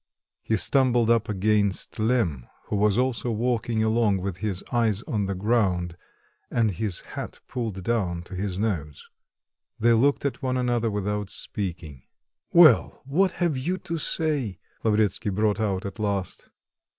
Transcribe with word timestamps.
He 0.41 0.55
stumbled 0.55 1.11
up 1.11 1.29
against 1.29 1.99
Lemm, 1.99 2.47
who 2.69 2.75
was 2.75 2.97
also 2.97 3.29
walking 3.29 3.83
along 3.83 4.17
with 4.17 4.37
his 4.37 4.63
eyes 4.71 5.03
on 5.03 5.27
the 5.27 5.35
ground, 5.35 5.95
and 6.49 6.71
his 6.71 7.01
hat 7.01 7.39
pulled 7.47 7.83
down 7.83 8.23
to 8.23 8.33
his 8.33 8.57
nose. 8.57 9.07
They 9.79 9.93
looked 9.93 10.25
at 10.25 10.41
one 10.41 10.57
another 10.57 10.89
without 10.89 11.29
speaking. 11.29 12.01
"Well, 12.51 13.03
what 13.05 13.33
have 13.33 13.55
you 13.55 13.77
to 13.77 13.99
say?" 13.99 14.57
Lavretsky 14.83 15.29
brought 15.29 15.59
out 15.59 15.85
at 15.85 15.99
last. 15.99 16.49